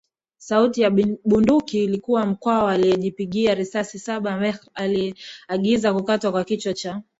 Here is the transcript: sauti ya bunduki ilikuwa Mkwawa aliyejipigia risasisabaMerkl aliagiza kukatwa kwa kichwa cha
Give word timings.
sauti 0.37 0.81
ya 0.81 0.89
bunduki 1.25 1.83
ilikuwa 1.83 2.25
Mkwawa 2.25 2.71
aliyejipigia 2.73 3.55
risasisabaMerkl 3.55 4.67
aliagiza 4.73 5.93
kukatwa 5.93 6.31
kwa 6.31 6.43
kichwa 6.43 6.73
cha 6.73 7.01